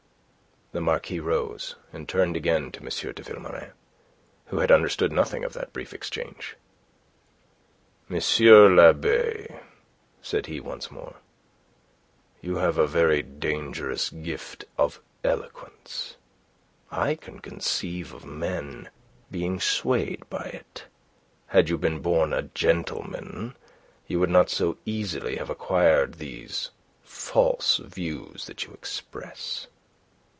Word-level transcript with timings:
The 0.73 0.79
Marquis 0.79 1.19
rose, 1.19 1.75
and 1.91 2.07
turned 2.07 2.37
again 2.37 2.71
to 2.71 2.79
M. 2.79 2.87
de 3.13 3.21
Vilmorin, 3.23 3.73
who 4.45 4.59
had 4.59 4.71
understood 4.71 5.11
nothing 5.11 5.43
of 5.43 5.51
that 5.51 5.73
brief 5.73 5.93
exchange. 5.93 6.55
"M. 8.09 8.15
l'abbe," 8.77 9.59
said 10.21 10.45
he 10.45 10.61
once 10.61 10.89
more, 10.89 11.15
"you 12.39 12.55
have 12.55 12.77
a 12.77 12.87
very 12.87 13.21
dangerous 13.21 14.11
gift 14.11 14.63
of 14.77 15.01
eloquence. 15.25 16.15
I 16.89 17.15
can 17.15 17.39
conceive 17.41 18.13
of 18.13 18.23
men 18.23 18.89
being 19.29 19.59
swayed 19.59 20.23
by 20.29 20.45
it. 20.63 20.85
Had 21.47 21.67
you 21.67 21.77
been 21.77 21.99
born 21.99 22.31
a 22.31 22.43
gentleman, 22.43 23.57
you 24.07 24.21
would 24.21 24.29
not 24.29 24.49
so 24.49 24.77
easily 24.85 25.35
have 25.35 25.49
acquired 25.49 26.13
these 26.13 26.69
false 27.03 27.75
views 27.75 28.45
that 28.45 28.63
you 28.63 28.71
express." 28.71 29.67